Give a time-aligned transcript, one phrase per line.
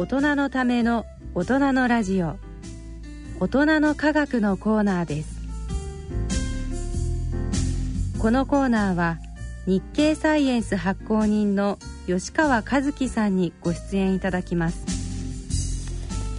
[0.00, 2.38] 大人のための大人のラジオ。
[3.38, 5.38] 大人の科学のコーナーです。
[8.18, 9.18] このコーナーは
[9.66, 14.86] 日経サイエンス発行人の吉川和樹さんにご出演いただきます。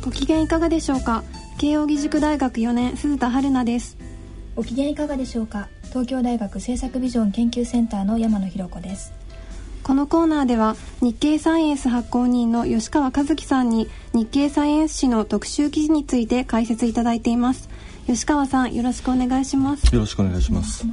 [0.03, 1.23] ご機嫌いかがでしょうか？
[1.59, 3.95] 慶應義塾大学4年鈴田春奈です。
[4.55, 5.67] ご機嫌いかがでしょうか？
[5.89, 9.13] 東京大学政策ビジョン研究センターの山野博子です
[9.83, 17.67] このコーナーでは日経サイエンス発行人の吉川和樹さんに日経サイエンス誌の特集記事について解説いただいています。
[18.05, 19.93] 吉川さんよろしくお願いします。
[19.93, 20.85] よろしくお願いします。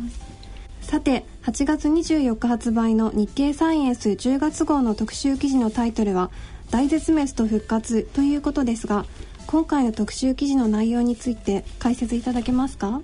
[0.80, 6.30] さて8月24日発売の日経サイエンス10月号の特集記事のタイトルは
[6.70, 9.04] 大絶滅と復活ということですが
[9.46, 13.02] 今回の特集記事の内容について解説いただけますか？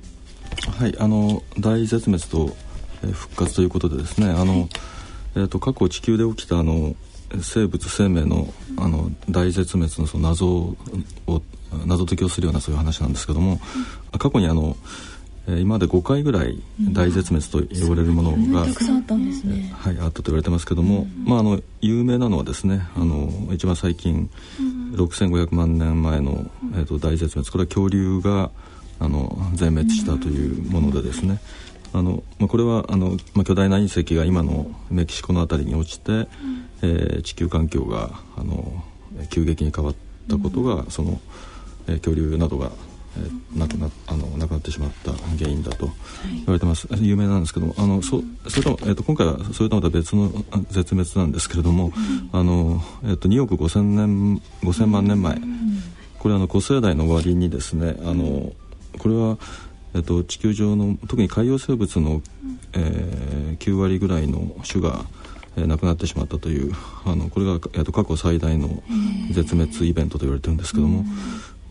[0.78, 2.56] はいあの大絶滅と
[3.12, 4.68] 復活ということでですねあの、はい
[5.36, 6.94] えーと、過去地球で起きたあの
[7.42, 10.76] 生物生命のあの大絶滅のその謎を
[11.86, 13.60] 謎解きをするようなそういう話なんですけども、
[14.12, 14.76] うん、過去にあの
[15.46, 19.70] 今まで5回ぐらい大絶滅と呼ばれるものが、うん、たくさんあったんですね。
[19.76, 28.50] はいあったと言われてますけども、うん、まああの有名なのはですねあの一番最近、うん、6500万年前の、えーと、大絶滅これは恐竜が
[29.00, 31.40] あの全滅したというものでですね、
[31.94, 36.26] あの、まあ、これはあの、まあ、巨大な隕石が今のメキシコの辺りに落ちて、うん、
[36.82, 38.84] えー、地球環境があの
[39.30, 39.94] 急激に変わっ
[40.28, 41.20] たことが、うん、その、
[41.86, 42.72] えー、恐竜などが、
[43.16, 45.88] えー、なくなあのなくなってしまった原因だと
[46.34, 50.32] 言われてます、はい、有名なんですけどもあのそそれとも、えーと、今回はそれとまた別の
[50.70, 55.38] 絶滅なんですけれども、うん、あのえーと、2億5000年5000万年前、
[56.18, 58.52] これあの古生代の終わりにですねあの
[58.98, 59.38] これは
[60.02, 62.22] と、地球上の特に海洋生物の、
[62.72, 65.04] えー、9割ぐらいの種が、
[65.56, 66.72] えー、亡くなってしまったという
[67.04, 68.82] あのこれが、えっと、過去最大の
[69.30, 71.04] 絶滅イベントと言われてるんですけども。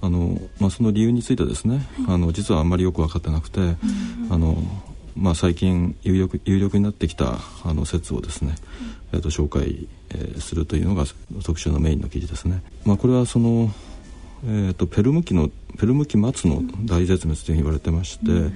[0.01, 3.77] あのまあ、その理由についてですね、あの実はあんまりよく分かってなくて、
[4.29, 4.57] あの
[5.15, 8.55] まあ、最近有力有力になってきたあの説をですね、
[9.13, 11.05] えー、と紹介、えー、するというのが
[11.45, 12.61] 特集のメインの記事ですね。
[12.83, 13.71] まあ、これはその
[14.45, 18.53] えーと、ペルム紀のペルム紀末の大絶滅というふうに言われてまして、うん、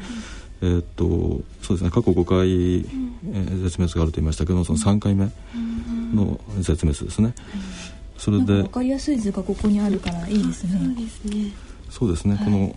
[0.61, 5.29] えーとそうですね、過去5回、えー、絶滅があると言いましたけどその3回目
[6.13, 7.33] の絶滅ですね。
[8.17, 11.53] それで分かりやすい図がここにあるからいいですね。
[11.89, 12.75] そうですね、はい、この、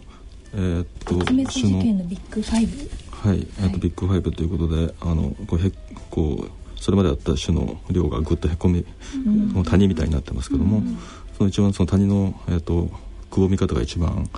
[0.54, 2.90] えーと、絶滅事件のビッグファイブ。
[3.10, 5.70] はい、えーと、ビッグファイブということであのこうへ
[6.10, 6.50] こう
[6.80, 8.84] それまであった種の量がぐっとへこみ、
[9.26, 10.98] うん、谷みたいになってますけども、うん。
[11.36, 12.90] その一番その谷の、えーと、
[13.30, 14.28] くぼみ方が一番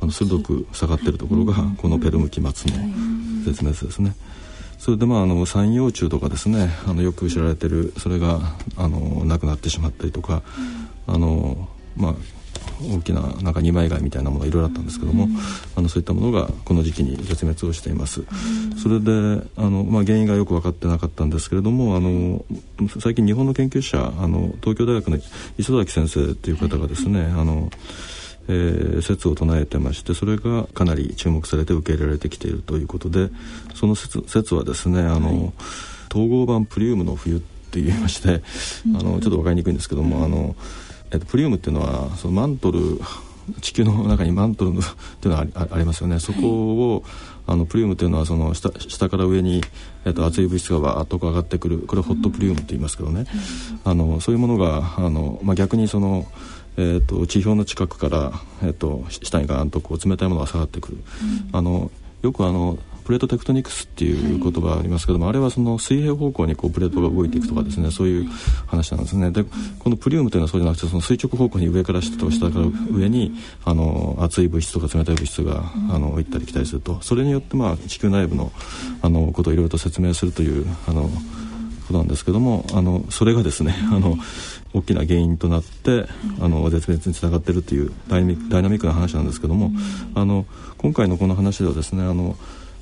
[0.00, 2.78] あの鋭く下がってるところがこのペルム紀末の
[3.44, 4.14] 絶滅ですね。
[4.78, 8.40] それでまああの三葉虫とかですねあのよく知られてるそれが
[8.76, 10.42] あのなくなってしまったりとか、
[11.06, 12.14] あのまあ
[12.82, 15.28] 大きななんか二枚貝みたいなものがいろいろあったんですけども、
[15.76, 18.22] あのそういったものがこの時期に絶滅をしています。
[18.82, 19.10] それで
[19.56, 22.42] あの、まあ、原因がよく分かってなかったんですけれどもあの
[23.00, 25.18] 最近日本の研究者あの東京大学の
[25.58, 27.70] 磯崎先生という方がですね、あの
[28.48, 33.30] えー、説を唱えてましてそれがかなり注目されて受け入れられてきているということで
[33.74, 35.52] その説説はですねあの、
[36.10, 37.40] 統合版プリウムの冬っ
[37.70, 38.42] て言いまして
[38.98, 40.56] あのちょっと分かりにくいんですけどもあの
[41.12, 42.80] えっと、プリウムっていうのはそのマントル
[43.60, 44.72] 地球の中にマントルっ
[45.20, 46.20] ていうのがありますよね。
[46.20, 47.04] そこを、
[47.46, 49.60] あのプリウムというのはその下下から上に、
[50.04, 53.26] えっと、熱い物質がわーっと上がってくるこれホットプリウムと言いますけどね、
[53.82, 56.26] あのそういうものがあの、まあ、逆にその、
[56.80, 58.32] えーと、地表の近くから、
[58.62, 61.90] えーと、下にガーンとこう冷たいものが下がってくる、うん、あの
[62.22, 68.28] よくあのプレートテクトニクスっていう言葉がありますけども、はい、あれはその水平方向にこうプレートが動いていくとかですね、うん、そういう
[68.66, 69.30] 話なんですね。
[69.30, 69.44] で
[69.78, 78.52] このプリウムというのはそうじゃなくてその垂直方向に上から下と下から上にあの熱い物質とか冷たい物質があの行ったり来たりするとそれによってまあ地球内部の
[79.02, 81.10] あのことをいろいろと説明するというあの
[81.90, 84.16] ことなんですけどもあのそれがですねあの
[84.72, 86.06] 大きな原因となって
[86.40, 89.72] あの絶滅につながっているというダイナミックな話なんですけども
[90.14, 90.46] あの
[90.78, 92.36] 今回のこの話ではですねあの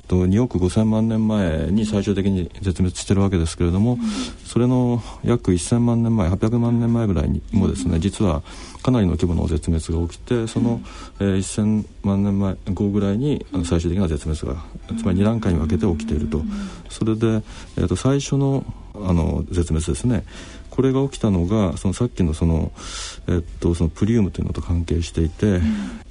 [0.09, 3.99] と2億5000万年前に最終的に絶滅してるわけですけれども、
[4.43, 8.41] それの約1000万年前800万年前ぐらいにもですね実は
[8.81, 10.81] かなりの規模の絶滅が起きてその、
[11.19, 14.63] えー、1000万年前後ぐらいに最終的な絶滅が
[14.97, 16.41] つまり2段階に分けて起きていると。
[16.89, 17.27] それで、
[17.77, 18.65] えー、と最初の
[18.95, 20.23] あの絶滅ですね
[20.79, 22.71] ここれが起きたのがそのさっきのその,、
[23.27, 25.61] えっと、そのプリウムというのと関係していて、うん、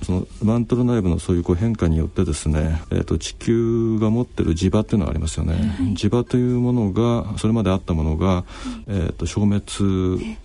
[0.03, 5.55] そのマントル内部のそういうこう変化によってですね、えっと、地球が持ってる磁場っていうのがありますよね、
[5.97, 8.45] 磁場というものがそれまであったものが、
[8.89, 9.65] えっと、消滅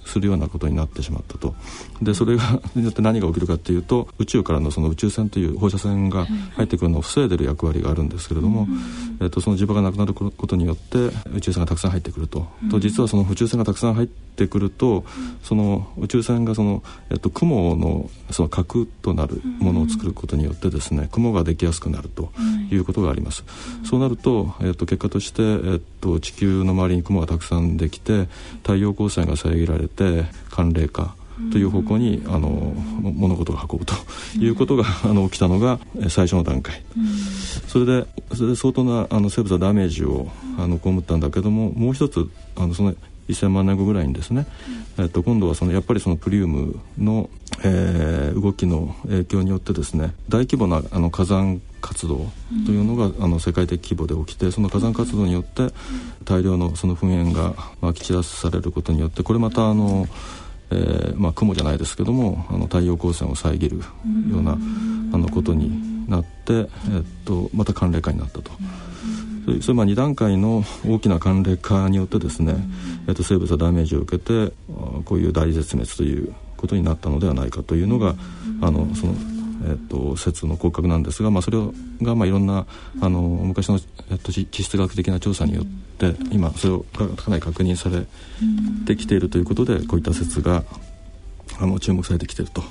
[0.05, 1.53] するようなことになってしまったと。
[2.01, 6.25] でそれがによって何が起きるかっていうと宇宙からのその宇宙船という放射線が
[6.55, 8.67] 入ってくるのを防いでる役割があるんですけれども、
[9.21, 14.12] えっと、その磁場がなくなることによって宇宙船がたくさん入ってくると,、と実はその宇宙船がたくさん入って
[14.47, 15.05] くると
[15.43, 22.31] その宇宙船がその、えっと、雲のその核となるものを作ることによってですね雲ができやすくなると
[22.71, 22.83] い。
[22.83, 23.43] うことがあります。
[23.83, 28.27] そうなると、えっと、結果として、えっと、地球の周りに雲がたくさんできて
[28.61, 31.15] 太陽光線が遮られて寒冷化
[31.51, 32.49] という方向にあの
[33.01, 33.95] 物事が運ぶと
[34.37, 36.83] いうことが あの起きたのが最初の段階、
[37.67, 42.93] それでそれで相当なあの生物はダメージをあの被ったんだけどももう一つあのその
[43.29, 44.47] 1000万年後ぐらいにですね、
[44.97, 47.29] えっと、今度はそのやっぱりそのプリウムの、
[47.63, 52.31] えー、動きの影響によってですね大規模なあの火山活動
[52.65, 55.67] というのが、あの世界的規模で起きてその火山活動によって
[56.23, 60.07] 大量のその噴煙がまき散らされることによってこれまたあの
[60.71, 63.83] えーまあ、雲じゃないですけどもあの太陽光線を遮るよ
[64.39, 64.55] うなあ
[65.17, 66.67] のことになって、えっ
[67.25, 68.51] と、また寒冷化になったと。
[69.61, 72.55] それまあ2段階の大きな寒冷化によってですね、
[73.07, 74.53] えっと、生物はダメージを受けて
[75.05, 78.15] こういう大絶滅ということになったのではないかというのが
[78.61, 79.13] あのその
[79.65, 81.57] えっと、説の骨格なんですが、まあ、それ
[82.01, 82.65] が、まあ、いろんな
[83.01, 83.79] あの昔の、
[84.11, 85.65] えっと、地質学的な調査によっ
[85.97, 88.05] て今それがかなり確認され
[88.85, 90.63] てきているということでこういった説が
[91.59, 92.61] あの注目されてきていると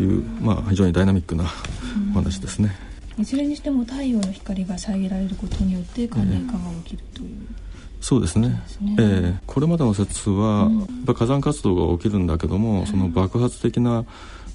[0.00, 1.44] いう、まあ、非常にダイナミックな
[2.12, 2.93] お話ですね。
[3.18, 7.28] いずれにしても太陽の光が遮られることによって寒冷化が起きるという。
[7.28, 7.64] えー
[8.04, 8.50] そうですね。
[8.50, 14.04] ですね、えー、これまでの説は、うん、火山活動が起きるんだけども、その爆発的な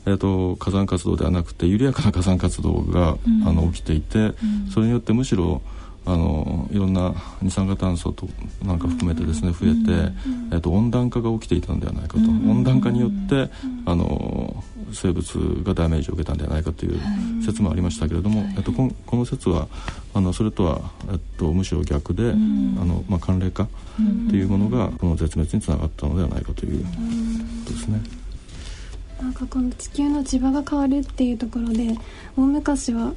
[0.06, 4.36] えーと、火山活動ではなくて緩やかな火山活動が、うん、あの起きていて、うん、
[4.72, 5.62] それによってむしろ
[6.06, 8.28] あのいろんな二酸化炭素と
[8.64, 10.14] なんか含めてですね増えて、
[10.52, 13.50] えーと、温暖化が起きていたのではないかと、温暖化によって
[13.86, 14.64] あの
[14.94, 17.00] 生物がダメージを受けたんではないかという
[17.44, 19.68] 説もありましたけれども、はい、えっと、ここの説は
[20.14, 20.82] あのそれとは、
[21.12, 23.68] えっと、むしろ逆で、あのまあ、寒冷化
[24.30, 26.92] というものがこの絶滅につながったのではないかというこ
[27.66, 28.02] とですね。
[29.22, 31.94] なんかこの地球の磁場が変わるっていうところで
[32.38, 33.12] 大昔は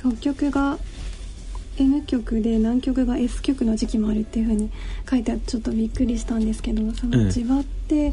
[0.00, 0.76] 北極が
[1.78, 4.70] N 極で南極が S 極の時期もあるっていうふうに
[5.08, 8.12] 書いてあってちょっとびっくりしたんですけどその磁場って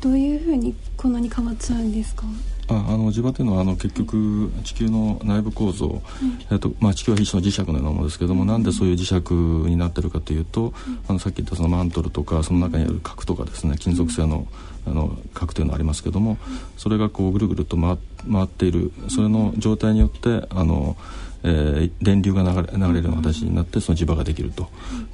[0.00, 2.24] どういうふうにこんなに変わっちゃうんですか、
[2.68, 6.02] ああの磁場というのはあの結局地球の内部構造、
[6.50, 9.34] えっとまあ、地球は一種の磁石のようなものですけども、なんでそういう磁石
[9.68, 10.72] になってるかというと、
[11.08, 14.46] あのさっき言ったそのマントルとかその中にある核とかですね金属製の
[14.86, 16.36] あの核というのがありますけども
[16.76, 17.96] それがこうぐるぐると回
[18.30, 20.96] 回っているそれの状態によってあの、
[21.44, 24.68] えー、電流が流れ流れるような形になってその磁場ができると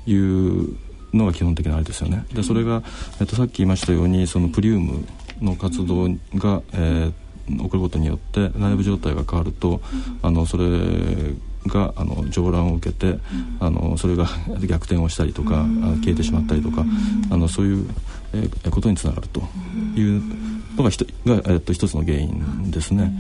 [0.06, 0.76] いう
[1.12, 2.24] のが基本的なあれですよね。
[2.32, 2.82] でそれが、
[3.20, 5.04] えっと、さっき言いましたようにそのプリウム
[5.40, 9.80] の活動が、えー、起こることによって内部状態が変わると、
[10.22, 10.68] あのそれ
[11.66, 13.18] があの上乱を受けて、
[13.58, 14.28] あのそれが
[14.66, 15.66] 逆転をしたりとか、
[16.02, 16.86] 消えてしまったりとか、
[17.30, 17.86] あのそういう、
[18.32, 19.42] えー、ことにつながると
[19.96, 20.22] いう
[20.76, 23.12] のがひとが、えっと、一つの原因ですね。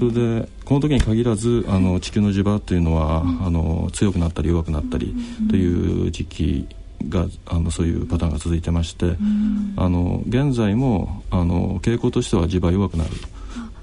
[0.00, 5.14] それでこの時に限らずあの地球の磁場というのはあの強くなったり弱くなったり
[5.50, 6.66] という時期
[7.06, 9.16] があのそういうパターンが続いてまして、
[9.76, 13.10] あの現在もあの傾向としては磁場弱くなる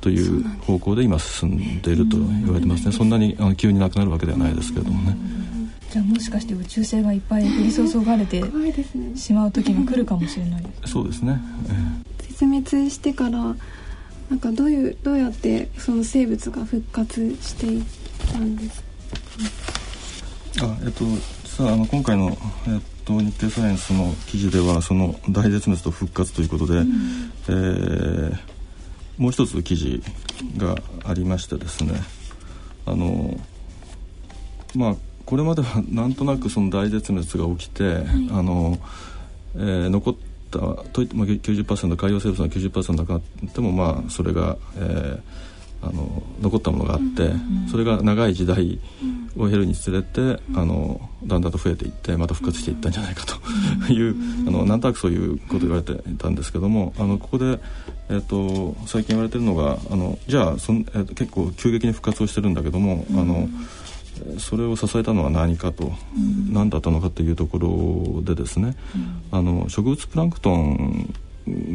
[0.01, 2.91] という方向で今進んでいると言われてますね。
[2.91, 5.15] そんなにあの急になくなるわけではないですけれどもね。
[5.91, 8.43] じゃあもしかして宇宙船がいっぱい降り注がれて
[9.15, 11.39] しまう時が来るかもしれないそうですね、
[11.69, 13.55] えー、絶滅してから
[14.29, 17.83] なんかどういうどうやってその生物が復活していっ
[18.31, 18.83] たんです
[20.59, 20.67] か？
[20.67, 21.05] あえっと
[21.43, 28.37] 実はあの今回の、えっと、日経サイエンスの記事ではその大絶滅と復活ということで、うん、えー、
[29.17, 30.03] もう一つ記事
[30.57, 31.93] がありましてですね。
[32.85, 33.39] あの
[34.75, 38.77] まあこれまではなんとなくその大絶滅が起きて、はい、あの
[39.55, 40.15] えー、残っ
[40.49, 40.59] た
[40.91, 43.21] といっても90%海洋生物の90%なくなっ
[43.53, 47.31] てもまあそれが、えー、あの残ったものがあって、
[47.69, 48.79] それが長い時代
[49.37, 54.15] を経るにつれて、あのだんだんと増えていってまた復活していったんじゃないかという、
[54.47, 57.59] あのなんとなくそういうこと言われていたんですけどもあのここで、
[58.09, 63.47] えーと、最近言われてるのがあのじゃあそん、えーと、結構急激に復活をしてるんだけども、あの
[64.39, 67.59] それを支えたのは何かと、うん、何だったのかというとこ
[68.15, 68.75] ろでですね、
[69.31, 71.13] うん、あの植物プランクトン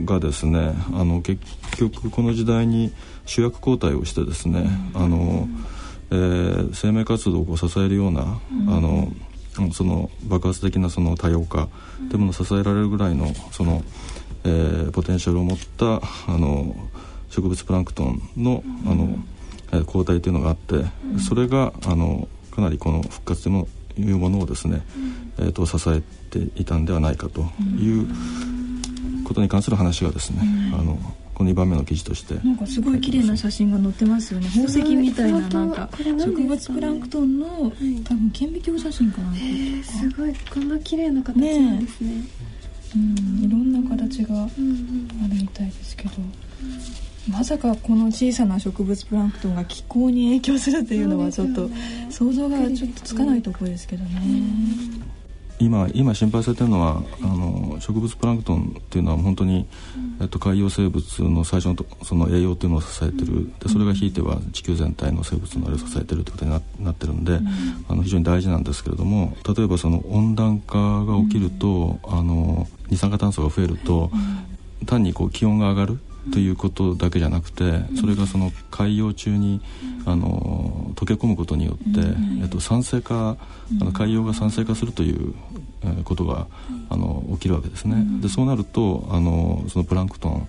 [0.05, 1.41] がですねあの結
[1.77, 2.93] 局この時代に
[3.25, 5.49] 主役交代をしてですね、うん、あの、
[6.11, 9.13] えー、生命活動を支えるような、あの
[9.73, 11.69] その爆発的なその多様化
[12.11, 13.83] というものを支えられるぐらいのその、
[14.45, 16.75] えー、ポテンシャルを持ったあの
[17.31, 19.19] 植物プランクトンのあの、えー、
[19.87, 20.85] 抗体というのがあって
[21.19, 23.51] それがあのかなりこの復活と
[23.99, 24.83] いうものをですね、
[25.39, 27.41] えーと、支えていたんではないかと
[27.79, 28.07] いう
[29.25, 30.43] ことに関する話がですね、
[30.75, 30.99] あの
[31.35, 32.35] この2番目の記事として。
[32.47, 34.49] なんかすごい綺麗な写真が載ってますよね。
[34.49, 37.73] 宝石みたいななんか植物プランクトンの、はい、
[38.05, 42.23] 多分顕微鏡写真かなすごいこんな綺麗な形なんですね、ね、
[42.97, 43.45] うん。
[43.45, 46.11] いろんな形があるみたいですけど、
[47.31, 51.69] まさかこの小さな植物プランクトンが気候に影響するというのはちょっと
[52.11, 54.11] 想像がちょっとつかないところですけどね。
[55.59, 59.69] 今今心配されてるのはあの植物プランクトンっていうのは本当に、
[60.21, 63.49] えっと、海洋生物の最初のその栄養っていうのを支えてる。
[63.61, 67.39] でそれがひいては地球全体の生物のあれを支えてるってことにななってるんで、
[67.89, 74.11] あの非常に大事なんですけれども例えばその温暖化が起きると、あの二酸化炭素が増えると、
[74.87, 76.01] 単にこう気温が上がる
[76.31, 77.65] ということだけじゃなくて
[78.01, 79.61] それがその海洋中に
[80.07, 82.01] あの溶け込むことによって、
[82.43, 83.37] えっと、酸性化
[83.81, 85.35] あの海洋が酸性化するという
[86.05, 86.47] ことが
[86.91, 88.05] あの起きるわけですね。
[88.21, 90.49] でそうなるとあのそのプランクトン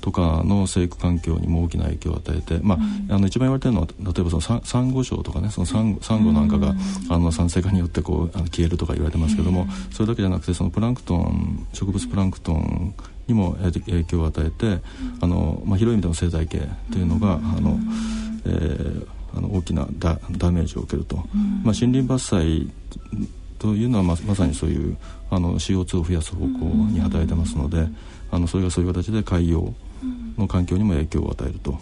[0.00, 6.74] とかの生育環境にも大きな影響を与えて、まあ、あの一番言われてるのは例えばそのサンゴ礁とかねそのサンサンゴなんかが、
[7.10, 12.94] あの酸性化によってこうあの消えるとか言われてますけども、それだけじゃなくてそのプランクトン植物プランクトン
[13.26, 14.80] にも影響を与えて、
[15.20, 16.60] あのまあ、広い意味での生態系
[16.92, 17.78] というのが、あの
[18.46, 21.26] えー、あの大きなダダメージを受けると、まあ、
[21.74, 22.70] 森林伐採
[23.58, 24.96] というのはままさにそういう
[25.30, 26.48] あの CO2 を増やす方向
[26.90, 27.88] に働いてますので、
[28.30, 29.74] あのそれがそういう形で海洋
[30.38, 31.78] の環境にも影響を与えると、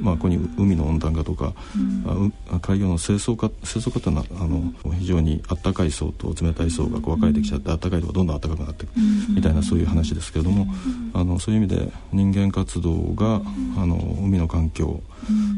[0.00, 8.92] まあ、ここに海の温暖化とか、うん、海洋の清掃化清掃化というのはあの非常にあったかい層と冷たい層がこう分かれてきちゃってあったかいとこどんどん暖かくなっていく
[9.34, 10.66] みたいなそういう話ですけれども、
[11.14, 13.40] あのそういう意味で人間活動が
[13.76, 15.00] あの海の環境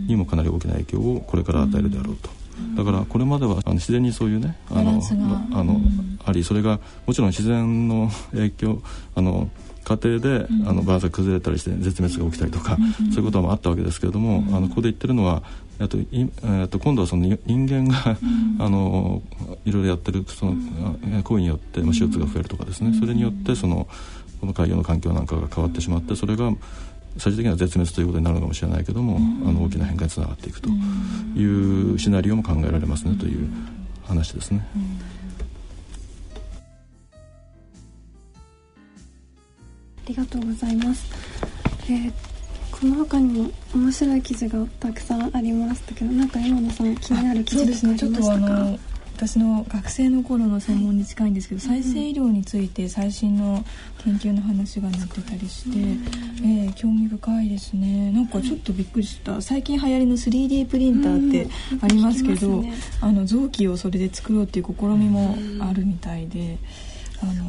[0.06, 2.30] にもかなり大きな影響をこれから与えるであろうと。
[2.76, 5.00] だからこれまではあの自然にそういうねあの
[5.52, 5.80] あの、
[6.24, 8.82] ありそれがもちろん自然の影響
[9.14, 9.48] あの
[9.84, 12.76] 過程で、あのバランスが崩れたりして絶滅が起きたりとか、
[13.12, 15.42] そういうこともあったわけですけれども、あのここで言ってるのは
[15.80, 18.16] えっといえっと今度はその人間が、
[18.58, 19.22] あの
[19.64, 20.54] いろいろやってるその
[21.22, 23.86] 行為によって、まあ、CO2 が増えるとかですね、それによってその
[24.40, 26.50] この海洋の環境なんかが変わってしまってそれが
[27.16, 30.68] 最終的には絶滅ということになるのかもしれないけども、あの大きな変化につながっていくと
[31.36, 33.48] いうシナリオも考えられますねという
[34.04, 34.66] 話ですね。
[40.06, 41.06] りがとうございます。
[41.88, 42.12] えー、
[42.70, 47.96] この他にも面白い記事がたくさんありましたけど、なんか今野さん気になる記事ですね。
[47.96, 48.78] ちょっとあの
[49.16, 53.64] 私の学生の頃の専門に近いんですけど、再生医療について最新の
[54.02, 55.78] 研究の話が載ってたりして、
[56.42, 58.10] えー、興味深いですね。
[58.10, 59.40] なんかちょっとびっくりした。
[59.40, 61.48] 最近流行りの 3D プリンターって
[61.80, 66.58] ありますけど、ね、あの臓器をそれで作ろうっていう試みもあるみたいで。
[67.22, 67.44] あの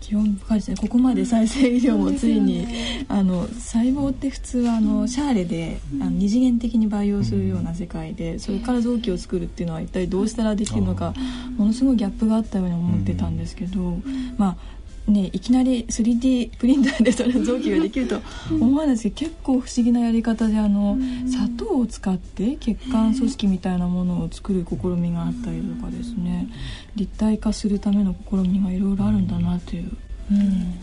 [0.00, 0.76] 基本深いですね。
[0.80, 11.14] ここまで再生医療もついに、ね、あの細胞って普通はあのシャーレであの二次元的に培養するような世界でそれから臓器を作るっていうのは一体どうしたらできるのか
[11.56, 13.98] ものすごいギャップがあったように思ってたんですけど、
[14.36, 14.77] まあ
[15.08, 26.48] ね、いきなり 3D プリンターでそれ臓器ができると思わないですけど結構不思議なやり方であの砂糖を使って血管組織みたいなものを作る試みがあったりとかですね。
[26.94, 29.90] 立体化するための試みがいろいろあるんだなという。
[30.30, 30.74] うん。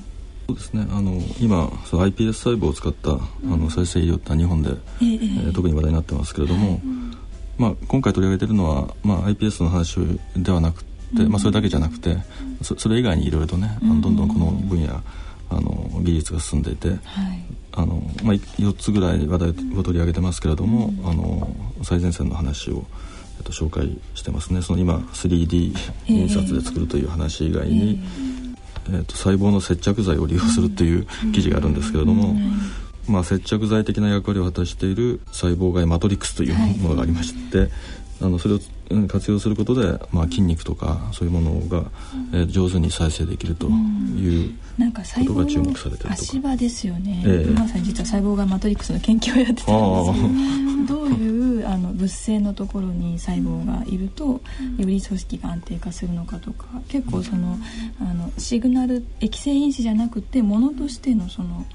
[0.47, 0.87] そうですね。
[0.89, 6.81] あの今その iPS 細胞を使ったあの再生医療って日本で、えー、特に話題になってますけれども、
[7.57, 9.97] まあ、今回取り上げてるのは、まあ、iPS の話
[10.35, 12.17] ではなくて、まあ、それだけじゃなくて
[12.61, 15.01] そそれ以外にいろいろとね、あのどんどんこの分野
[15.49, 16.99] あの技術が進んでいて、はい、
[17.73, 22.85] あのまあ、4つぐらい話題を取り上げてますけれども、あの最前線の話を
[23.37, 24.61] えっと、紹介してますね。
[24.61, 25.75] その今 3D
[26.07, 27.99] 印刷で作るという話以外に、
[28.87, 32.33] えー、えー、と細胞の接着剤を利用するという記事があるんですけれども、
[33.07, 37.69] まあ、接着剤的な役割を果たしている細胞外マトリックスというものがありまして、はい、
[38.21, 38.59] あのそれを
[39.07, 41.89] 活用することで、まあ、筋肉とかそういうものが、
[42.33, 46.13] えー、上手に再生できるということが注目されてるとか。
[46.13, 54.41] 足場ですよね、えー、まさに実は細胞がマトリックスの研究をやってたんですけどどういうあの物性のところに細胞がいるとよ
[54.79, 57.57] り組織が安定化するのかとか結構その
[57.99, 61.65] あのシグナル液性因子じゃなくてものとしてのその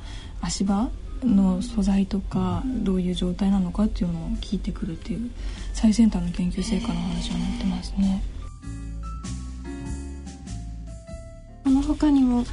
[0.40, 0.90] 足場
[1.22, 5.30] の素材とかどういう状態なのかっていうのを聞いてくるっていう
[5.72, 8.22] 最先端の研究成果の話になってますね。
[11.64, 12.44] この他にも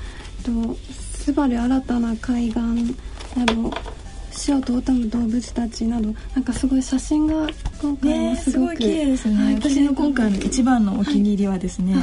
[0.43, 2.59] とスバル新たな海岸
[3.35, 3.71] など
[4.37, 7.47] 死を尊む動物たちなどなんかすごい写真が
[7.81, 12.01] 今回もすごく、ね、すごい綺麗ですね、はい、私の今回の一番のお気に入りはですね、は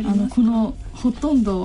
[0.00, 1.64] い、あのこのほとんど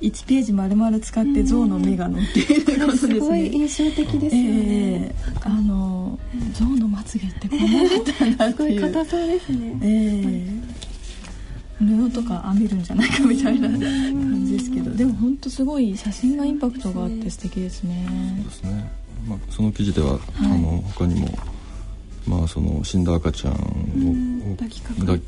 [0.00, 6.18] 1ページ丸々使って象の目が載っていることですね、すごい印象的ですよね、えー、あの
[6.52, 9.78] 象のまつげってこんなだったんだっていうすごい硬そうですね。
[9.82, 10.86] えー
[11.78, 18.06] 布とか編めるんじゃないかみたいな感じですけどでも本当すごい写真がインパクトがあって素敵ですね。
[18.38, 21.28] そうですねまあ、その記事では、はい、あの他にも、
[22.26, 24.80] まあ、その死んだ赤ちゃんを抱き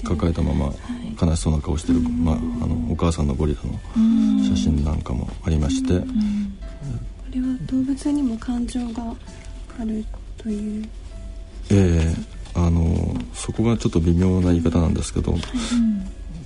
[0.05, 0.73] かかえたまま
[1.21, 5.95] 悲しそうな顔してる、まあ、あのお母さんのゴリラの写真なんかもありまして。
[5.95, 9.15] あれは動物にも感情が
[9.79, 10.05] ある
[10.39, 10.89] という。
[11.71, 15.35] ええー、あのそこがちょっと微妙な言い方なんですけど、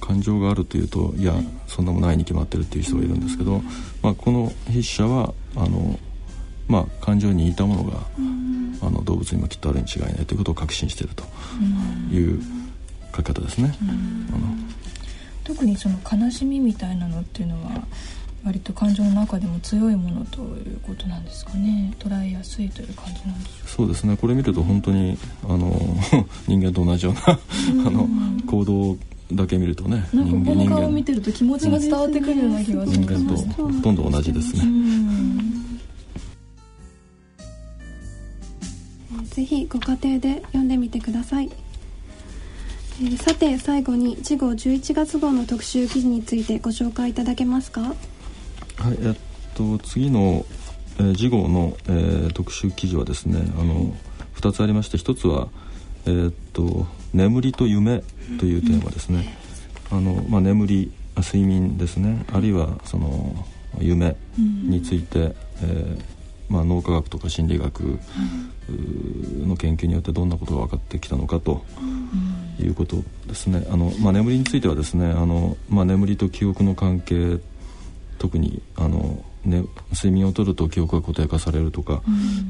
[0.00, 1.34] 感情があるというといや
[1.68, 3.62] そんなもないに決まってるっていう人がいるんですけど、
[4.02, 5.98] まあ、この筆者はあの
[6.68, 7.98] まあ、感情に似たものが、
[8.86, 11.24] あの動物にもきっとあるに違いないということを確信していると
[12.12, 12.40] いう
[13.14, 13.74] 書き方ですね。
[13.80, 14.72] あの。
[15.44, 17.84] 特にその悲しみみたいなのっていうのは
[18.44, 21.94] 割と感情の中でも強いものということなんですかね。
[21.98, 24.16] 捉えやすいという感じなんでしょうそうですね。
[24.16, 25.16] これ見ると本当に
[25.48, 25.70] あの
[26.48, 27.38] 人間と同じような
[27.86, 28.08] あの
[28.46, 28.96] 行動
[29.32, 32.98] だけ見るとねなんかこの顔を見てると気持ちが伝わってくるような気がします。
[32.98, 34.64] 人間とほとんど同じですね。
[39.32, 41.50] ぜひご家庭で読んでみてください、
[43.00, 47.80] えー、さて最後に次号11月号の特集記事についてご紹介いただけますか？
[47.80, 47.86] は
[48.92, 49.16] いえっ
[49.54, 50.44] と次の、
[50.98, 53.94] えー、次号の、えー、特集記事はですねあの
[54.36, 55.48] 2つありまして1つは
[56.04, 58.02] えー、っと眠りと夢
[58.38, 59.36] というテーマですね、
[59.90, 62.24] あのまあ、眠り睡眠ですね。
[62.32, 63.46] あるいはその
[63.78, 67.98] 夢について、うん、えーまあ、脳科学とか心理学
[69.46, 71.64] の研究によってどんなことが分かってきたのかと
[72.60, 73.66] いうことですね。
[73.70, 77.38] あのまあ、眠りについてはですねあの、まあ、眠りと記憶の関係
[78.18, 82.02] 特にあの、ね、睡眠をとると記憶が固定化されるとか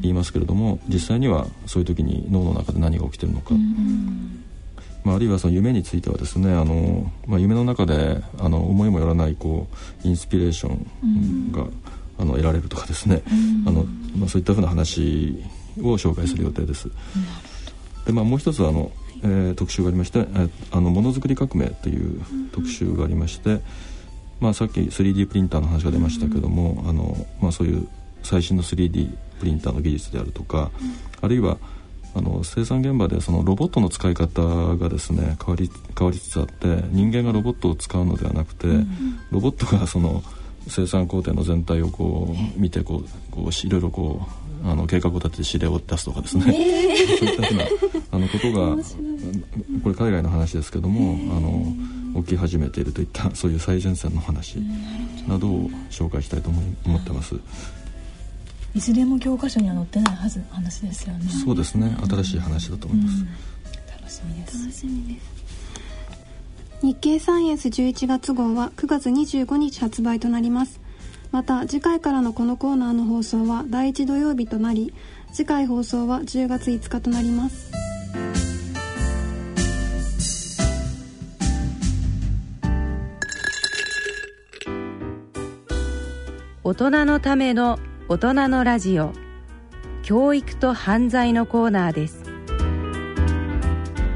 [0.02, 3.54] 言いますけれども、実際にはそういう時に脳の中で何が起きてるのか。
[5.04, 9.66] まあ、あるいはその夢についてはですねあの、まあ、夢の中であの思いもよらないこ
[10.04, 11.66] うインスピレーションが、
[12.18, 13.22] あの得られるとかですね、
[13.66, 13.84] あの
[14.16, 15.42] まあ、そういったふうな話
[15.78, 16.90] を紹介する予定です。
[18.06, 18.90] でまあ、もう一つあの、
[19.22, 22.20] えー、特集がありまして、えあのものづくり革命という
[22.52, 23.60] 特集がありまして、
[24.40, 27.88] まあ、さっき 3D プリンターの話が出ましたけども、あのまあ、そういう
[28.22, 30.70] 最新の 3D プリンターの技術であるとか、
[31.20, 31.58] あるいは
[32.14, 34.42] あの生産現場でそのロボットの使い方
[34.76, 38.66] がですね変わり変わりつつあって人間がロボットを使うのではなくて、
[39.30, 40.22] ロボットがその
[40.68, 44.20] 生産工程の全体をこう見てこうこういろいろこ
[44.64, 47.64] うあの計画を立てて指令を出すとかですね、えー、 そういったふうな
[48.12, 48.76] あのことが
[49.82, 54.58] これ海外の話ですけども、えー、あの起き始めているといったそういう最前線の話
[55.26, 57.36] などを紹介したいと思ってます。
[58.74, 61.28] いずれも教科書には載ってないはず話ですよね。
[61.28, 61.94] そうですね。
[62.08, 63.16] 新しい話だと思います。
[63.16, 63.26] うん、
[64.00, 64.58] 楽しみです。
[64.58, 65.41] 楽しみです。
[66.82, 70.80] 日経サイエンス11月号は9月25日発売となります。
[71.30, 74.92] また次回からのこのコーナーの放送は第1土曜日となり
[75.32, 77.70] 次回放送は10月5日となります。
[86.64, 89.12] 大人のための大人のラジオ。
[90.02, 92.24] 教育と犯罪のコーナーです。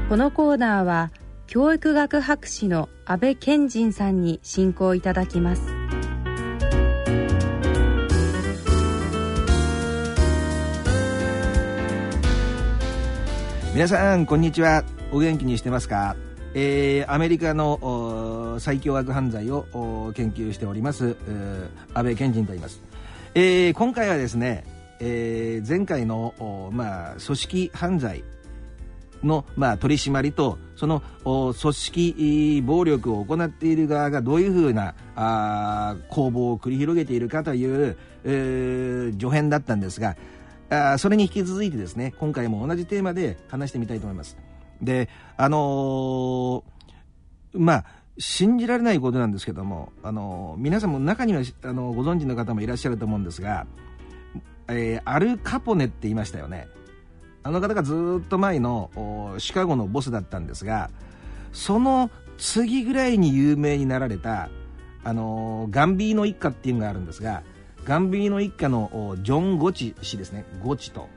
[0.09, 1.11] このコーナーは
[1.49, 5.61] 教育学博士の安倍賢人さんに進行いただきます。
[13.73, 14.83] 皆さんこんにちは。
[15.13, 16.17] お元気にしてますか？
[16.53, 21.15] えー、アメリカの最凶悪犯罪を研究しております、
[21.93, 22.81] 安倍賢人と言います、
[23.35, 24.65] えー、今回はですね、
[24.99, 26.33] えー、前回の、
[26.73, 28.25] まあ、組織犯罪
[29.23, 40.15] の、まあ、取り締まりとその組織暴力を行っている側がどういうふうなあ攻防を繰り広げているかという、えー、助編だったんですが
[40.69, 44.37] あそれに引き続いてですね今回も同じテーマで話してみたいと思います。
[44.81, 46.63] であのー、
[47.53, 47.85] まあ
[48.19, 53.67] 信じられないことなんですけども、あのー、皆さんも中にはあのご存知の方もいらっしゃると思うんですが、
[54.67, 56.67] えー、アル・カポネって言いましたよね。
[57.47, 60.89] あの方がずっと前のシカゴのボスだったんですが
[61.53, 64.49] その次ぐらいに有名になられた
[65.05, 67.43] あのガンビーノ一家っていうのがあるんですが
[67.85, 70.43] ガンビーノ一家のジョン・ゴチ氏ですね。
[70.61, 71.07] ゴチと。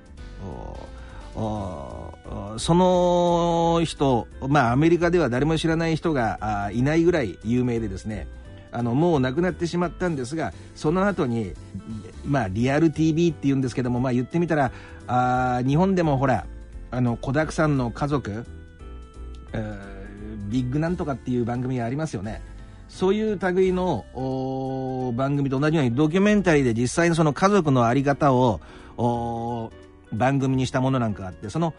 [2.58, 8.28] その人、まあ、アメリカでは誰も知らない人がいないぐらい有名でですね。
[8.72, 11.52] あのもう亡くなってしまったんですがその後に
[12.24, 14.72] まあリアル TV っていうんですけどもまあ言ってみたら
[15.06, 16.46] あ日本でもほら
[16.90, 18.44] あの子だくさんの家族、
[19.52, 22.42] えー、ビッグなんとかっていう番組がありますよね。
[22.88, 24.04] そういう類の
[25.16, 28.60] 番組と同じようにドキュメンタリーで実際のその家族の在り方を
[30.12, 31.72] 番組にしたものなんかあってその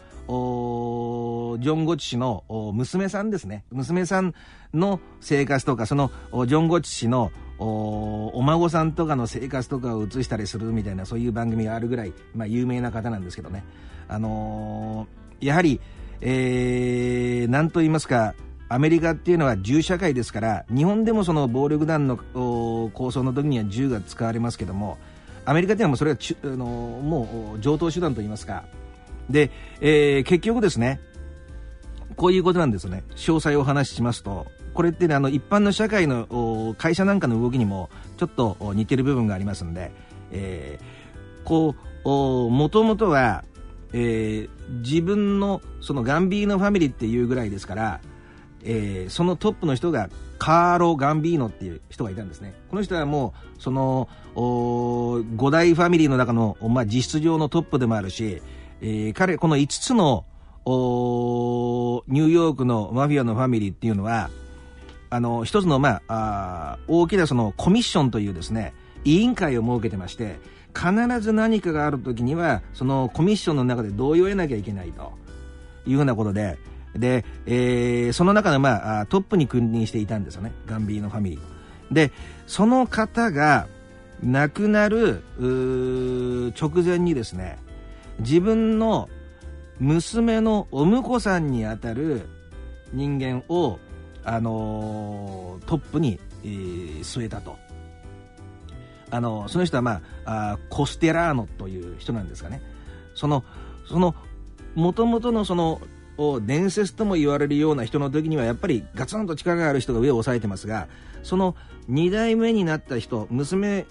[1.60, 3.64] ジョン・ゴチ氏の娘さんですね。
[3.72, 4.34] 娘さん
[4.74, 6.12] の生活とかその
[6.48, 7.32] ジョン・ゴチ氏の
[7.64, 13.64] お孫さんとかの生活とかを映したりするみたいなそういう番組があるぐらい、まあ、有名な方なんですけどね、
[14.08, 15.80] あのー、やはり、
[16.22, 18.34] えー、なんと言いますか
[18.68, 24.98] アメリカっていうのは銃社会ですから日本でもその暴力団の構想の時には銃が使われますけども
[25.46, 28.64] アメリカっていうのはそれはあのもう上等手段といいますか。
[29.30, 31.00] で、えー、結局ですね
[32.22, 33.04] こういうことなんですね。
[33.16, 39.92] 詳細をお話ししますとこれってねあの一般の社会の会社なんかの動きにもちょっと似てる部分がありますんで、
[40.30, 41.74] えー、こ
[42.06, 43.44] うもともとは、
[43.92, 44.50] えー、
[44.82, 48.02] 自分のそのガンビーノファミリーっていうぐらいですから、
[48.64, 52.54] えー、そのトップの人がカーロ・ガンビーノっていう人がいたんですね。
[52.70, 58.44] この人はもうその5大ファミリーの中の、まあ、実質上のトップでもあるし、
[58.82, 60.26] えー、彼この5つの
[60.66, 64.30] おニューヨークのマフィアのファミリーっていうのは
[65.10, 70.40] あの一つの、まあ、あ大きなそのコミッションというですね委員会を設けてまして
[70.74, 75.12] 必ず何かがある時にはそのコミッションの中で同意を得なきゃいけないと
[75.86, 76.60] いうふうなことで
[76.96, 82.12] で、えー、その中で、まあ、トップに君臨していたんですよねガンビーのファミリーで
[82.48, 83.68] その方が
[84.24, 87.58] 亡くなる直前にですね
[88.20, 89.10] 自分の
[89.82, 92.30] 娘のお婿さんにあたる
[92.94, 93.80] 人間を
[94.24, 97.58] あのトップに、えー、据えたと。
[99.10, 102.62] あのその人は、まあ、あコステラーノという人なんですかね。
[103.16, 103.44] その、
[103.90, 104.16] その、
[104.76, 105.82] もともとのその、
[106.44, 110.88] 伝説とも言われるような人の時にはやっぱりガツンと力がある人が上を押さえてますが
[111.24, 111.56] その
[111.90, 113.86] 2代目になった人娘、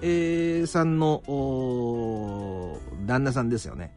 [0.67, 3.93] さんの旦那さんですよね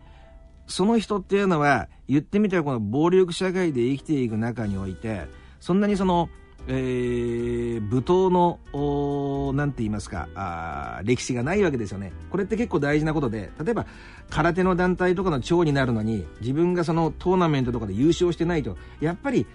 [0.67, 5.27] その人っていうのは言ってみたらこの暴力社会で生きていく中において
[5.59, 6.29] そんなにその、
[6.67, 12.11] えー、舞踏の何て言いますかあ歴史がないわけですよね。
[12.29, 13.85] これって結構大事なことで例えば
[14.29, 19.45] 空手の団体とかの長になるのに自分がそのトーナメントとかで優勝してないとやっぱり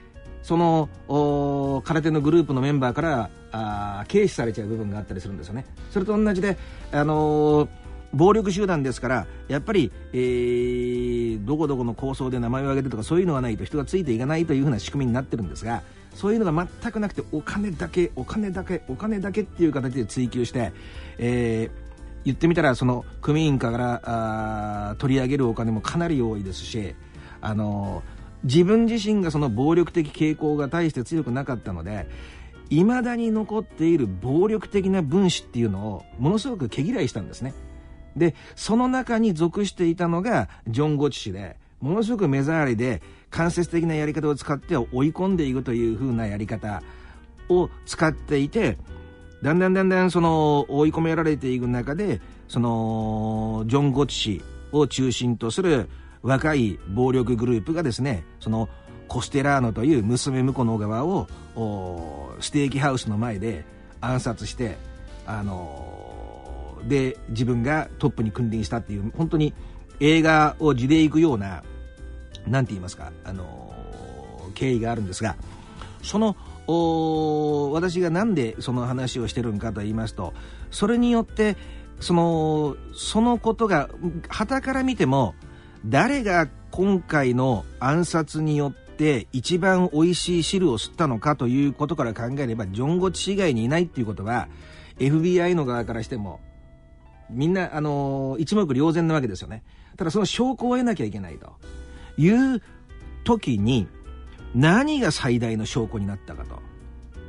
[0.43, 0.89] その
[1.85, 5.67] 空手のグループのメンバーからあ軽視されちゃう部分があったりするんですよね。
[5.91, 6.57] それと同じで、
[6.93, 15.83] あのー暴力集団ですからやっぱり、えー、どこどこの構想で名前を挙げてとかそういうのがないと人がついていかないというふな仕組みになってるんですが
[16.15, 20.73] そういうのが全くなくてお金だけお金だけお金だけっていう形で追求して、
[21.19, 21.89] えー、
[22.25, 26.95] 言ってみたらその組員からあ取り上げるお金もかなり多いですし
[27.41, 28.03] あの
[28.45, 32.09] 自分自身がその暴力的傾向が大して強くなかったので
[32.71, 37.55] いまだに残っている暴力的な分子っていうのをものすごく毛嫌いしたんですね。
[38.17, 46.83] で、その中に属していたのがジョン・ゴチ氏で、ものすごく目障りで間接的なやり方を使って追い込んでいくという風なやり方
[47.49, 48.77] を使っていて、
[49.43, 54.43] だんだんだんだんその追い込められていく中で、そのジョン・ゴチ氏
[54.73, 55.89] を中心とする
[56.23, 58.69] 若い暴力グループがですね、その
[59.07, 61.29] コステラーノという娘婿の側を
[62.41, 63.65] ステーキハウスの前で
[64.01, 64.77] 暗殺して、
[65.27, 66.08] あの
[66.89, 69.55] で自分がトップに君臨したっていう本当に
[70.01, 71.63] 映画を地でいくような
[72.47, 73.75] 何て言いますか、あの
[74.55, 75.37] 経緯があるんですが
[76.03, 76.37] その
[77.73, 80.35] 私が何でその話をしてるのかと言いますと
[80.71, 81.57] それによって
[82.01, 83.89] そのそのことが
[84.29, 85.35] 旗から見ても
[85.87, 94.49] 誰が今回の暗殺によって一番美味しい汁を吸ったのかということから考えればジョン・ゴチ以外にいないっていうことは
[94.99, 96.41] FBI の側からしても
[97.31, 99.63] みんな、あの一目瞭然なわけですよね。
[99.97, 101.57] ただその証拠を得なきゃいけないと
[102.17, 102.63] いう
[103.25, 103.89] 時に
[104.55, 106.61] 何が最大の証拠になったかと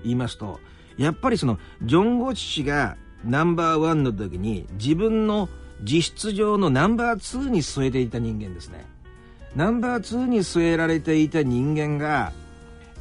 [0.04, 0.60] 言いますと
[0.98, 5.50] やっぱりそのジョン・ゴチ氏がナンバーワンの時に自分の
[5.82, 8.86] 実質上のナンバーツーに据えていた人間ですね。
[9.56, 12.32] ナンバー2に据えられていた人間が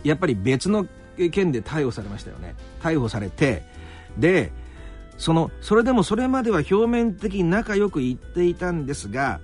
[0.02, 0.86] やっぱり別の
[1.30, 3.62] 件で逮捕されましたよね逮捕されて
[4.16, 4.50] で
[5.18, 9.40] そのそれでもそれまでは表面的に仲良く言っていたんですが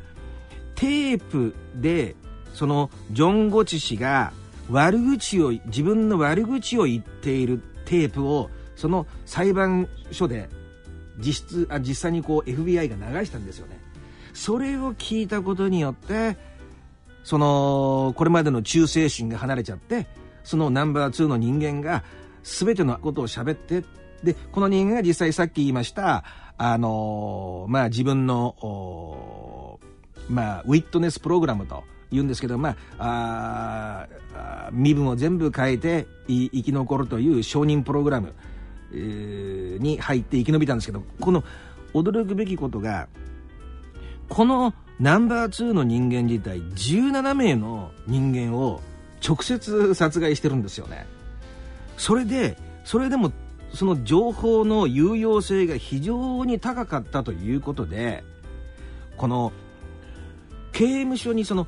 [0.77, 2.15] テープで
[2.55, 4.33] そのジョン・ゴチ氏が
[4.71, 10.49] 悪口を自分の悪口を言っているテープをその裁判所で
[11.19, 13.79] 実質あ実際にこう FBI が流したんですよね。
[14.33, 16.37] それを聞いたことによって
[17.23, 20.07] そのこれまでの忠誠心が離れちゃって
[20.43, 22.03] そのナンバー2の人間が
[22.43, 23.85] 全てのことを喋って
[24.25, 26.25] でこの人間が実際さっき言いました
[26.57, 29.79] あのまあ自分の
[30.29, 38.35] まあウィットネスプログラムと言うんですけどまああ身分を全部変えて生き残るという承認プログラム、
[38.93, 41.45] えー、に入って生き延びたんですけどこの
[41.93, 43.09] 驚くべきことが
[44.29, 48.81] このナンバー2の人間自体17名の人間を
[49.27, 51.07] 直接殺害してるんですよね。
[51.97, 53.33] それでそれでも
[53.75, 58.25] その情報の有用性が非常に高かったということで
[59.17, 59.53] この
[60.73, 61.67] 刑務所にその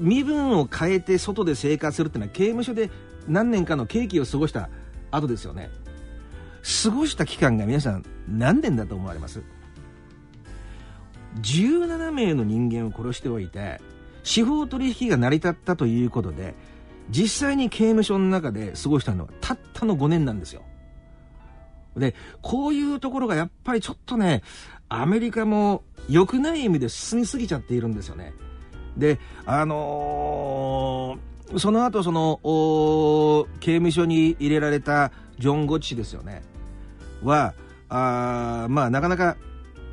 [0.00, 2.90] 身分を変えて外で生活するっていうのは刑務所で
[3.26, 4.68] 何年かの刑期を過ごした
[5.10, 5.70] 後ですよね
[6.82, 9.42] 過ごした期間が皆さん何年だと思われます
[11.40, 13.80] ？17名の人間を殺しておいて
[14.22, 16.54] 司法取引が成り立ったということで
[17.10, 20.62] 実際に刑務所の中で過ごしたのはたったの5年なんですよ。
[21.96, 24.42] で、こういうところがやっぱりちょっとね、
[24.88, 28.32] アメリカも良くない意味で進みすぎちゃっているんですよね。
[28.96, 32.40] で、あのー、その後その、
[33.60, 36.42] 刑務所に入れられたジョン・ゴッチですよね。
[37.22, 37.54] は、
[37.90, 39.36] あまあなかなか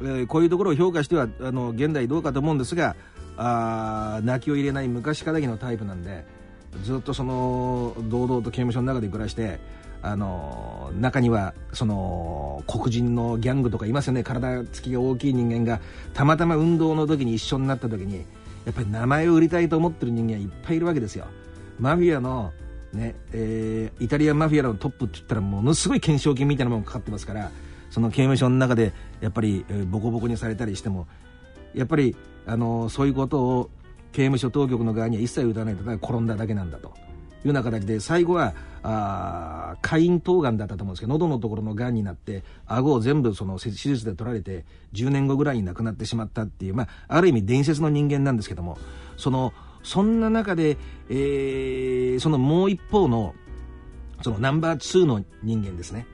[0.01, 2.95] えー、こういうところを評価してはあの現代どうかと思うんですが
[3.38, 6.25] あ泣きを入れない昔かだけのタイプなんで
[6.84, 9.60] ずっとその堂々と刑務所の中で暮らして
[10.01, 15.79] あの中にはその黒人のギャングとかいますよね体つきが大きい人間が
[16.13, 18.25] たまたま運動の時に一緒になった時に
[18.65, 21.25] やっぱり名前を売りたいと思ってる人間いっぱいいるわけですよ。
[21.79, 22.51] マフィアの
[22.93, 27.51] ねえー、イタリアマフィアのトップって言ったらものすごい懸賞金みたいなものかかってますから
[27.89, 31.08] その刑務所の中でやっぱり、ボコボコにされたりしても
[31.73, 33.69] やっぱりあのそういうことを
[34.12, 36.93] 刑務所当局の側には一切打たないとただ転んだだけなんだと。
[37.45, 38.53] いうような形で最後は
[38.84, 48.77] あ下咽頭がんだったと思うんですけど喉のところのがんになって顎を全部その手術で取られて10年後ぐらいに亡くなってしまったっていう、まあ、ある意味伝説の人間なんですけども
[49.17, 49.53] その
[49.84, 50.77] そんな中で、
[51.10, 53.36] えー、そのもう一方の
[54.23, 56.08] そのナンバー2の人間ですね。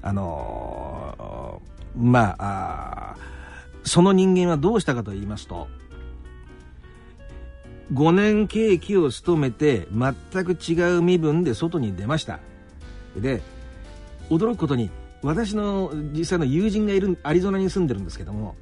[0.00, 3.16] あのー、まあ
[3.84, 5.68] その人間はどうしたかと言いますと
[7.92, 12.40] 5年刑期を務めて全く違う身分で外に出ました。
[13.16, 13.42] で
[14.30, 14.90] 驚くことに
[15.22, 18.56] 私の実際の友人がいるアリゾナに住んでるんですけども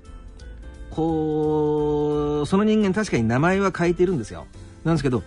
[0.91, 4.47] こうその人間確かに名前は変えてるんですよ。
[4.85, 5.23] なんですけど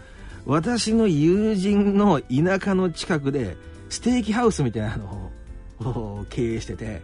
[0.45, 3.55] 私の友人の田舎の近くで
[3.89, 5.31] ステーキハウスみたいなの
[5.79, 7.01] を 経営してて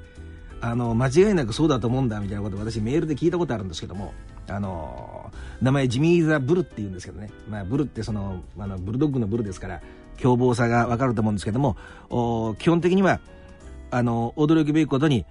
[0.62, 4.14] あの間違いなくそうだと思うんだみたいなこと私メールで聞いたことあるんですけども
[4.50, 5.32] あの
[5.62, 9.82] 名前ジミー・ザ・ブルっていうんですけどね、まあ、ブルってそのあのブルドッグのブルですから
[10.18, 11.76] 凶暴さが分かると思うんですけども
[12.60, 13.20] 基本的には
[13.92, 15.26] あの驚くべきことに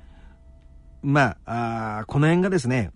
[1.02, 2.90] まああこの辺がですね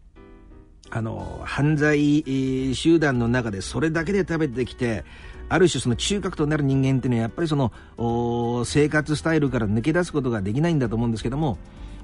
[0.90, 5.04] あの犯罪集団の中でそれだけで食べてきて
[5.48, 11.58] ある種その中核となる人間っていうのはやっぱりその生活スタイルから抜け出すことができないんだと思うんですけども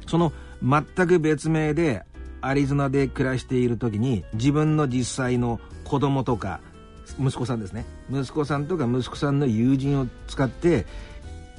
[0.06, 2.04] その全く別名で
[2.40, 6.60] アリゾナで暮らしている時に自分の実際の子供とか
[7.18, 7.84] 息子さんですね。
[8.10, 10.86] 息子さんとか息子さんの友人を使って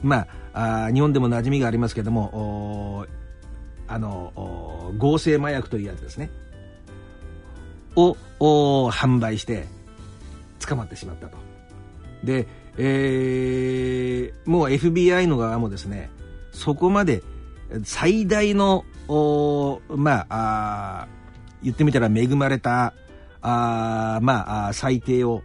[0.02, 3.06] まああ日本でも馴染みがありますけども
[3.88, 6.30] あの合成麻薬というやつですね。
[7.96, 8.16] を
[8.90, 9.66] 販売して
[10.66, 11.38] 捕まってしまったと。
[12.24, 16.10] で、えー、もう FBI の側もですね
[16.52, 17.24] そこまで
[17.84, 21.08] 最大のおまあ
[21.64, 22.94] 言ってみたら恵まれた
[23.42, 25.42] あまあ裁定を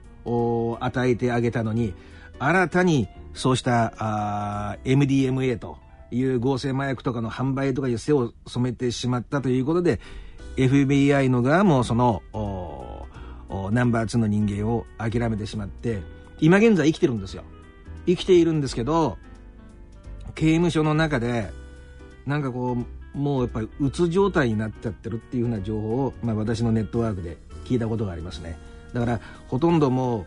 [0.80, 1.94] 与えてあげたのに
[2.38, 5.78] 新たにそうしたあ MDMA と
[6.10, 9.98] いう合成麻薬とかの販売とかに背を染めてしまったということで
[10.56, 12.22] FBI の側もその
[13.72, 16.02] ナンバー2の人間を諦めてしまって
[16.38, 17.44] 今現在生きてるんですよ。
[18.06, 19.16] 生きているんですけど
[20.34, 21.50] 刑務所の中で
[22.26, 28.58] なんかこうもうやっぱりうつ状態になっちゃってるっていうふうな情報を、まあ、私のネットワークで聞いたことがありますね。
[28.92, 30.26] だからほとんども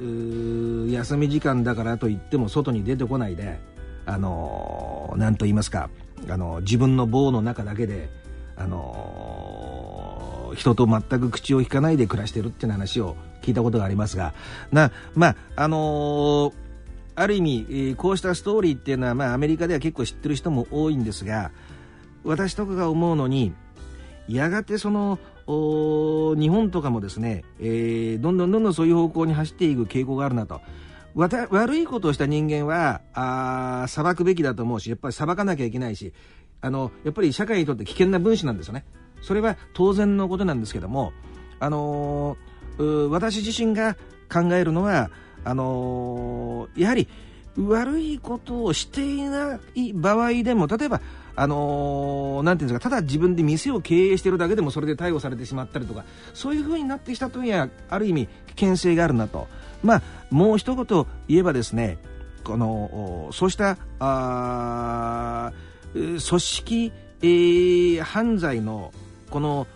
[0.00, 3.58] う休み時間だからといっても外に出てこないで
[4.06, 5.88] あの何と言いますか
[6.28, 8.08] あの自分の棒の中だけで
[8.56, 14.34] あの人と全く口を引かないで暮らしてるっていう話を聞いたことがありますが
[14.72, 16.52] なまああの
[17.14, 21.50] ある意味、こうしたストーリーっていうのは、まあ、アメリカでは結構知ってる人も多いんですが
[22.24, 23.52] 私とかが思うのに
[24.28, 30.60] やがてその日本とかもですね、えー、どんどんどんどんそういう方向に走っていく傾向があるなと。
[31.14, 36.12] 悪いことをした人間はあ裁くべきだと思うしやっぱり裁かなきゃいけないし
[36.60, 38.84] あのやっぱり社会にとって危険な分子なんですよね
[39.22, 41.12] それは当然のことなんですけども、
[41.58, 43.96] あのー、私自身が
[44.32, 45.10] 考えるのは
[45.44, 47.08] あのー、やはり
[47.56, 51.00] 悪いことをしていない場合でも例えば
[51.40, 59.46] あのー、なんていうんですかただ自分で店を経営しているだけでもそれで逮捕されてしまったりとかそういうふうになってきたときにはある意味危険性があるなと。
[59.84, 61.98] まあもう一言言えばですね
[62.42, 65.52] このそうしたあ
[65.92, 68.92] 組織、えー、犯罪の
[69.30, 69.68] この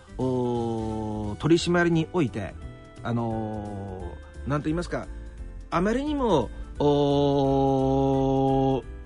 [1.39, 2.55] 取り締まりにおいて
[3.05, 5.07] あのー、なんと言いますか
[5.71, 6.51] あまりにも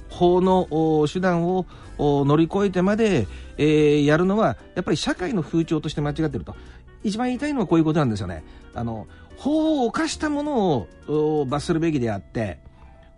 [0.09, 1.67] 法の手段を
[1.99, 3.27] 乗り越えてまで、
[3.59, 6.55] えー、やるのはやっぱり社会の風潮として間違ってると
[7.03, 12.59] 一番言いたいのはこういうことなんですよねあの法を犯したものを罰するべきであって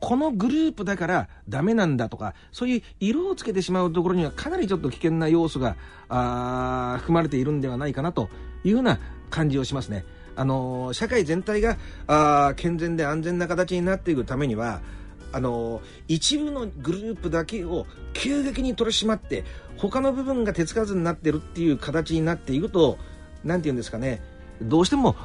[0.01, 5.77] このグループだからダメなんだとかそういう色をつけてしまうところにはかなりちょっと危険な要素が
[6.09, 8.29] あ含まれているんではないかなと
[8.64, 8.98] いうような
[9.31, 10.05] 感じをしますね。
[10.37, 14.81] あの社会全体があ健全で安全な形になっていくためには
[15.33, 19.45] あの一部のグループだけを急激に取り締まって
[19.77, 22.99] 他の部分が手つかずになっているっていう形になっていくと
[23.45, 24.23] 何て言うんですかね
[24.62, 25.17] どうしても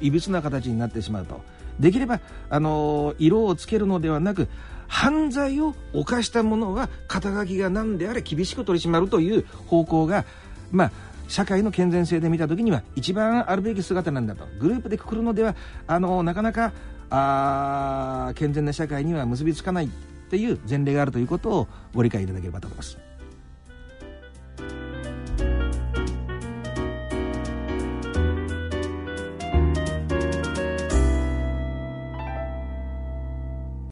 [0.00, 1.40] いびつな形になってしまうと。
[1.78, 2.20] できれば
[2.50, 4.48] あの色をつけるのではなく
[4.86, 10.26] 犯罪を犯した者は肩書きが何であれ厳しく取り締まるという方向が
[10.72, 10.92] まあ
[11.28, 14.46] 社会の健全性で見た時には一番あるべき姿なんだと。
[14.58, 15.54] グループでくくるのでは
[15.86, 16.72] あのなかなか
[17.10, 19.88] あ健全な社会には結びつかないっ
[20.30, 23.09] ていう前例があるということをご理解いただければと思います。